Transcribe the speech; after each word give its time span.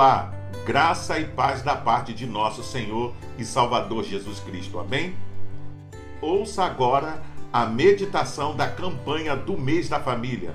Olá, 0.00 0.32
graça 0.64 1.18
e 1.18 1.26
paz 1.26 1.60
da 1.60 1.76
parte 1.76 2.14
de 2.14 2.26
nosso 2.26 2.62
Senhor 2.62 3.14
e 3.36 3.44
Salvador 3.44 4.02
Jesus 4.02 4.40
Cristo. 4.40 4.78
Amém? 4.78 5.14
Ouça 6.22 6.64
agora 6.64 7.22
a 7.52 7.66
meditação 7.66 8.56
da 8.56 8.66
campanha 8.66 9.36
do 9.36 9.58
mês 9.58 9.90
da 9.90 10.00
família. 10.00 10.54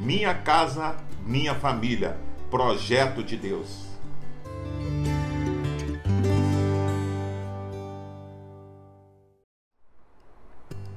Minha 0.00 0.34
casa, 0.34 0.96
minha 1.24 1.54
família. 1.54 2.18
Projeto 2.50 3.22
de 3.22 3.36
Deus. 3.36 3.86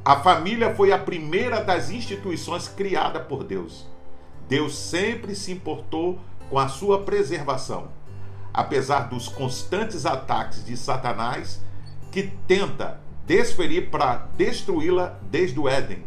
A 0.03 0.15
família 0.23 0.73
foi 0.73 0.91
a 0.91 0.97
primeira 0.97 1.63
das 1.63 1.91
instituições 1.91 2.67
criada 2.67 3.19
por 3.19 3.43
Deus. 3.43 3.85
Deus 4.49 4.75
sempre 4.75 5.35
se 5.35 5.51
importou 5.51 6.19
com 6.49 6.59
a 6.59 6.67
sua 6.67 7.01
preservação, 7.01 7.89
apesar 8.53 9.09
dos 9.09 9.27
constantes 9.27 10.05
ataques 10.05 10.63
de 10.63 10.77
Satanás 10.77 11.61
que 12.11 12.23
tenta 12.47 12.99
desferir 13.25 13.89
para 13.89 14.27
destruí-la 14.37 15.19
desde 15.23 15.59
o 15.59 15.67
Éden. 15.67 16.03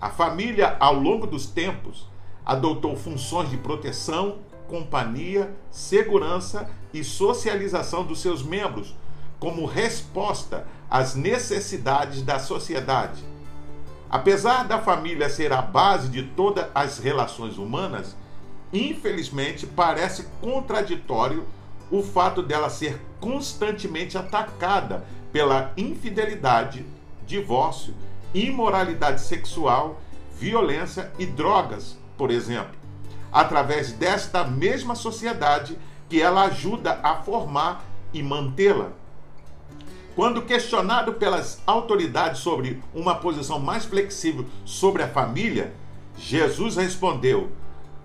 A 0.00 0.10
família, 0.10 0.76
ao 0.80 0.94
longo 0.94 1.26
dos 1.26 1.46
tempos, 1.46 2.08
adotou 2.44 2.96
funções 2.96 3.50
de 3.50 3.56
proteção, 3.56 4.38
companhia, 4.66 5.54
segurança 5.70 6.68
e 6.92 7.04
socialização 7.04 8.04
dos 8.04 8.20
seus 8.20 8.42
membros 8.42 8.96
como 9.38 9.66
resposta 9.66 10.66
às 10.90 11.14
necessidades 11.14 12.22
da 12.22 12.38
sociedade. 12.38 13.22
Apesar 14.10 14.64
da 14.64 14.78
família 14.78 15.28
ser 15.28 15.52
a 15.52 15.62
base 15.62 16.08
de 16.08 16.22
todas 16.22 16.66
as 16.74 16.98
relações 16.98 17.56
humanas, 17.56 18.16
infelizmente 18.72 19.66
parece 19.66 20.26
contraditório 20.40 21.44
o 21.90 22.02
fato 22.02 22.42
dela 22.42 22.70
ser 22.70 23.00
constantemente 23.20 24.16
atacada 24.16 25.04
pela 25.32 25.72
infidelidade, 25.76 26.86
divórcio, 27.26 27.94
imoralidade 28.34 29.20
sexual, 29.20 30.00
violência 30.38 31.12
e 31.18 31.26
drogas, 31.26 31.98
por 32.16 32.30
exemplo, 32.30 32.74
através 33.30 33.92
desta 33.92 34.44
mesma 34.44 34.94
sociedade 34.94 35.78
que 36.08 36.20
ela 36.20 36.44
ajuda 36.44 36.98
a 37.02 37.16
formar 37.16 37.84
e 38.12 38.22
mantê-la. 38.22 38.92
Quando 40.14 40.42
questionado 40.42 41.14
pelas 41.14 41.62
autoridades 41.66 42.40
sobre 42.40 42.82
uma 42.94 43.14
posição 43.14 43.58
mais 43.58 43.86
flexível 43.86 44.44
sobre 44.64 45.02
a 45.02 45.08
família, 45.08 45.72
Jesus 46.18 46.76
respondeu: 46.76 47.50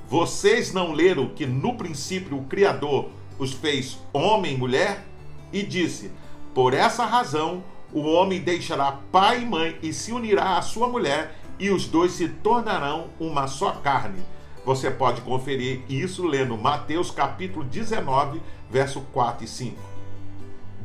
Vocês 0.10 0.72
não 0.72 0.94
leram 0.94 1.28
que 1.28 1.46
no 1.46 1.76
princípio 1.76 2.38
o 2.38 2.46
Criador 2.46 3.10
os 3.38 3.52
fez 3.52 4.00
homem 4.14 4.54
e 4.54 4.58
mulher? 4.58 5.06
E 5.52 5.62
disse: 5.64 6.12
Por 6.54 6.74
essa 6.74 7.06
razão 7.06 7.62
o 7.92 8.02
homem 8.02 8.40
deixará 8.40 9.00
pai 9.12 9.42
e 9.42 9.46
mãe 9.46 9.78
e 9.84 9.92
se 9.92 10.14
unirá 10.14 10.58
à 10.58 10.62
sua 10.62 10.88
mulher, 10.88 11.38
e 11.60 11.70
os 11.70 11.88
dois 11.88 12.14
se 12.14 12.30
tornarão 12.30 13.08
uma 13.20 13.48
só 13.48 13.72
carne. 13.72 14.22
Você 14.66 14.90
pode 14.90 15.22
conferir 15.22 15.82
isso 15.90 16.26
lendo 16.26 16.58
Mateus 16.58 17.12
capítulo 17.12 17.66
19, 17.66 18.42
verso 18.70 19.02
4 19.14 19.44
e 19.44 19.48
5. 19.48 19.78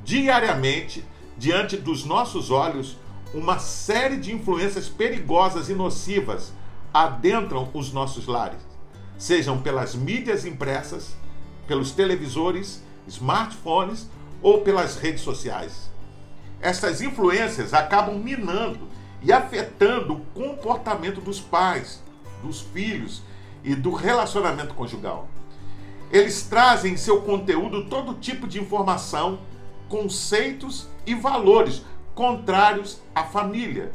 Diariamente, 0.05 1.05
diante 1.39 1.77
dos 1.77 2.05
nossos 2.05 2.51
olhos, 2.51 2.97
uma 3.33 3.59
série 3.59 4.17
de 4.17 4.33
influências 4.33 4.89
perigosas 4.89 5.69
e 5.69 5.75
nocivas 5.75 6.53
adentram 6.93 7.71
os 7.73 7.93
nossos 7.93 8.27
lares, 8.27 8.72
sejam 9.23 9.63
pelas 9.63 9.95
mídias 9.95 10.45
impressas, 10.45 11.15
pelos 11.69 11.93
televisores, 11.93 12.83
smartphones 13.07 14.11
ou 14.43 14.63
pelas 14.63 14.97
redes 14.97 15.21
sociais. 15.21 15.89
Essas 16.61 17.01
influências 17.01 17.73
acabam 17.73 18.19
minando 18.19 18.89
e 19.23 19.33
afetando 19.33 20.15
o 20.15 20.21
comportamento 20.35 21.21
dos 21.21 21.39
pais, 21.39 22.03
dos 22.43 22.63
filhos 22.63 23.23
e 23.63 23.77
do 23.77 23.93
relacionamento 23.93 24.75
conjugal. 24.75 25.29
Eles 26.11 26.43
trazem 26.43 26.95
em 26.95 26.97
seu 26.97 27.23
conteúdo 27.23 27.85
todo 27.85 28.15
tipo 28.15 28.49
de 28.49 28.61
informação, 28.61 29.39
conceitos 29.89 30.89
e 31.07 31.15
valores 31.15 31.83
contrários 32.13 33.01
à 33.15 33.23
família. 33.23 33.93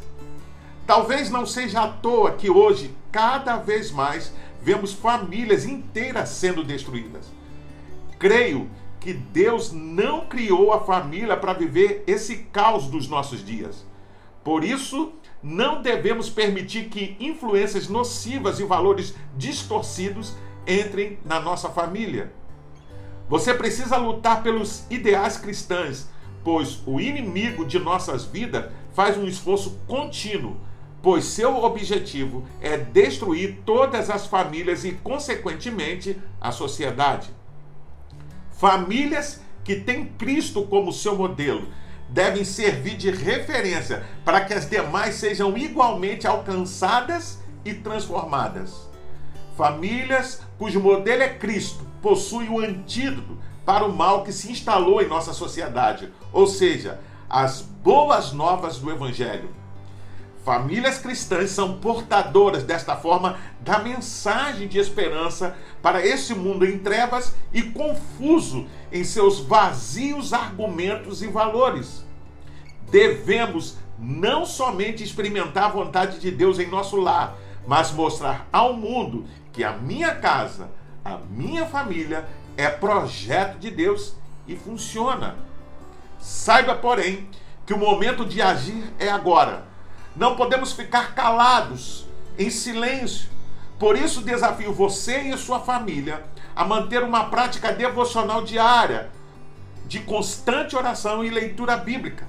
Talvez 0.85 1.29
não 1.29 1.45
seja 1.45 1.81
à 1.81 1.89
toa 1.89 2.31
que 2.31 2.49
hoje, 2.49 2.95
cada 3.11 3.57
vez 3.57 3.91
mais, 3.91 4.31
vemos 4.61 4.93
famílias 4.93 5.65
inteiras 5.65 6.29
sendo 6.29 6.63
destruídas. 6.63 7.25
Creio 8.19 8.69
que 8.99 9.13
Deus 9.13 9.71
não 9.71 10.27
criou 10.27 10.73
a 10.73 10.81
família 10.81 11.37
para 11.37 11.53
viver 11.53 12.03
esse 12.07 12.37
caos 12.51 12.87
dos 12.87 13.07
nossos 13.07 13.45
dias. 13.45 13.85
Por 14.43 14.63
isso, 14.63 15.13
não 15.43 15.81
devemos 15.81 16.29
permitir 16.29 16.89
que 16.89 17.15
influências 17.19 17.87
nocivas 17.87 18.59
e 18.59 18.63
valores 18.63 19.13
distorcidos 19.37 20.35
entrem 20.65 21.19
na 21.23 21.39
nossa 21.39 21.69
família. 21.69 22.33
Você 23.29 23.53
precisa 23.53 23.97
lutar 23.97 24.41
pelos 24.41 24.85
ideais 24.89 25.37
cristãos, 25.37 26.07
pois 26.43 26.81
o 26.85 26.99
inimigo 26.99 27.65
de 27.65 27.77
nossas 27.77 28.25
vidas 28.25 28.71
faz 28.93 29.17
um 29.17 29.25
esforço 29.25 29.79
contínuo, 29.87 30.57
pois 31.01 31.25
seu 31.25 31.63
objetivo 31.63 32.43
é 32.61 32.77
destruir 32.77 33.59
todas 33.65 34.09
as 34.09 34.25
famílias 34.25 34.83
e, 34.83 34.93
consequentemente, 34.93 36.17
a 36.41 36.51
sociedade. 36.51 37.29
Famílias 38.51 39.41
que 39.63 39.75
têm 39.75 40.05
Cristo 40.05 40.63
como 40.63 40.91
seu 40.91 41.15
modelo 41.15 41.67
devem 42.09 42.43
servir 42.43 42.95
de 42.95 43.11
referência 43.11 44.03
para 44.23 44.41
que 44.41 44.53
as 44.53 44.69
demais 44.69 45.15
sejam 45.15 45.57
igualmente 45.57 46.25
alcançadas 46.25 47.39
e 47.65 47.73
transformadas. 47.73 48.87
Famílias 49.55 50.41
cujo 50.57 50.79
modelo 50.79 51.23
é 51.23 51.29
Cristo 51.29 51.85
possuem 52.01 52.49
o 52.49 52.59
antídoto 52.59 53.37
para 53.65 53.85
o 53.85 53.93
mal 53.93 54.23
que 54.23 54.31
se 54.31 54.51
instalou 54.51 55.01
em 55.01 55.07
nossa 55.07 55.33
sociedade, 55.33 56.09
ou 56.31 56.47
seja, 56.47 57.01
as 57.29 57.61
boas 57.61 58.31
novas 58.31 58.77
do 58.79 58.89
Evangelho. 58.89 59.49
Famílias 60.47 60.97
cristãs 60.97 61.49
são 61.49 61.77
portadoras 61.77 62.63
desta 62.63 62.95
forma 62.95 63.37
da 63.59 63.79
mensagem 63.79 64.65
de 64.65 64.79
esperança 64.79 65.57
para 65.81 66.07
esse 66.07 66.33
mundo 66.33 66.65
em 66.65 66.79
trevas 66.79 67.35
e 67.51 67.63
confuso 67.63 68.65
em 68.89 69.03
seus 69.03 69.41
vazios 69.41 70.31
argumentos 70.31 71.21
e 71.21 71.27
valores. 71.27 72.05
Devemos 72.89 73.75
não 73.99 74.45
somente 74.45 75.03
experimentar 75.03 75.65
a 75.65 75.73
vontade 75.73 76.17
de 76.17 76.31
Deus 76.31 76.59
em 76.59 76.67
nosso 76.67 76.95
lar, 76.95 77.35
mas 77.67 77.91
mostrar 77.91 78.47
ao 78.49 78.71
mundo 78.71 79.25
que 79.51 79.65
a 79.65 79.73
minha 79.73 80.15
casa, 80.15 80.71
a 81.03 81.17
minha 81.29 81.65
família 81.65 82.25
é 82.55 82.69
projeto 82.69 83.59
de 83.59 83.69
Deus 83.69 84.15
e 84.47 84.55
funciona. 84.55 85.35
Saiba, 86.21 86.73
porém, 86.73 87.27
que 87.65 87.73
o 87.73 87.77
momento 87.77 88.25
de 88.25 88.41
agir 88.41 88.93
é 88.97 89.09
agora. 89.09 89.75
Não 90.17 90.35
podemos 90.35 90.73
ficar 90.73 91.13
calados, 91.13 92.07
em 92.39 92.49
silêncio. 92.49 93.29
Por 93.77 93.95
isso, 93.95 94.23
desafio 94.23 94.73
você 94.73 95.19
e 95.19 95.37
sua 95.37 95.59
família 95.59 96.23
a 96.55 96.65
manter 96.65 97.03
uma 97.03 97.25
prática 97.25 97.71
devocional 97.71 98.43
diária, 98.43 99.11
de 99.85 99.99
constante 99.99 100.75
oração 100.75 101.23
e 101.23 101.29
leitura 101.29 101.77
bíblica. 101.77 102.27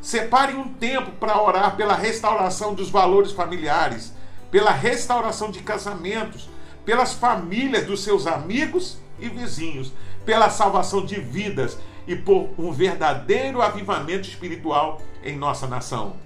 Separe 0.00 0.54
um 0.54 0.68
tempo 0.68 1.10
para 1.12 1.40
orar 1.40 1.76
pela 1.76 1.94
restauração 1.94 2.74
dos 2.74 2.88
valores 2.88 3.32
familiares, 3.32 4.14
pela 4.50 4.70
restauração 4.70 5.50
de 5.50 5.60
casamentos, 5.60 6.48
pelas 6.82 7.12
famílias 7.12 7.86
dos 7.86 8.02
seus 8.02 8.26
amigos 8.26 8.96
e 9.18 9.28
vizinhos, 9.28 9.92
pela 10.24 10.48
salvação 10.48 11.04
de 11.04 11.20
vidas 11.20 11.76
e 12.06 12.16
por 12.16 12.48
um 12.56 12.72
verdadeiro 12.72 13.60
avivamento 13.60 14.26
espiritual 14.26 15.02
em 15.22 15.36
nossa 15.36 15.66
nação. 15.66 16.16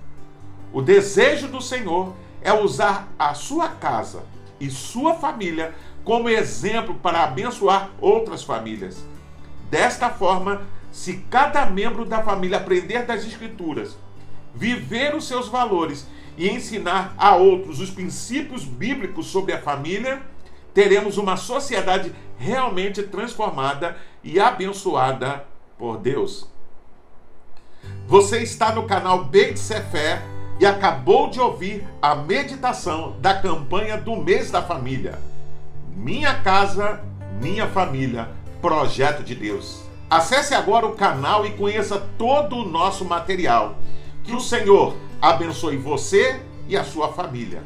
O 0.73 0.81
desejo 0.81 1.49
do 1.49 1.61
Senhor 1.61 2.15
é 2.41 2.53
usar 2.53 3.09
a 3.19 3.35
sua 3.35 3.69
casa 3.69 4.25
e 4.59 4.71
sua 4.71 5.15
família 5.15 5.75
como 6.03 6.29
exemplo 6.29 6.95
para 6.95 7.25
abençoar 7.25 7.91
outras 8.01 8.43
famílias. 8.43 9.05
Desta 9.71 10.09
forma, 10.09 10.63
se 10.91 11.19
cada 11.31 11.67
membro 11.67 12.05
da 12.05 12.23
família 12.23 12.59
aprender 12.59 13.05
das 13.05 13.25
Escrituras, 13.25 13.97
viver 14.55 15.15
os 15.15 15.27
seus 15.27 15.49
valores 15.49 16.07
e 16.37 16.49
ensinar 16.49 17.15
a 17.19 17.37
outros 17.37 17.79
os 17.79 17.91
princípios 17.91 18.65
bíblicos 18.65 19.27
sobre 19.27 19.53
a 19.53 19.61
família, 19.61 20.23
teremos 20.73 21.19
uma 21.19 21.37
sociedade 21.37 22.15
realmente 22.39 23.03
transformada 23.03 23.97
e 24.25 24.41
abençoada 24.41 25.47
por 25.79 25.99
Deus. 25.99 26.51
Você 28.07 28.43
está 28.43 28.75
no 28.75 28.87
canal 28.87 29.25
Beit 29.25 29.59
Sefer 29.59 30.32
e 30.63 30.65
acabou 30.65 31.29
de 31.29 31.41
ouvir 31.41 31.85
a 32.01 32.15
meditação 32.15 33.17
da 33.19 33.35
campanha 33.35 33.97
do 33.97 34.15
mês 34.15 34.49
da 34.49 34.63
família. 34.63 35.19
Minha 35.97 36.35
casa, 36.35 37.01
minha 37.41 37.67
família, 37.67 38.29
projeto 38.61 39.25
de 39.25 39.35
Deus. 39.35 39.83
Acesse 40.09 40.55
agora 40.55 40.87
o 40.87 40.95
canal 40.95 41.45
e 41.45 41.51
conheça 41.55 42.01
todo 42.17 42.55
o 42.55 42.65
nosso 42.65 43.05
material. 43.05 43.75
Que 44.23 44.33
o 44.37 44.41
Senhor 44.41 44.95
abençoe 45.21 45.77
você 45.77 46.41
e 46.69 46.77
a 46.77 46.85
sua 46.85 47.09
família. 47.09 47.65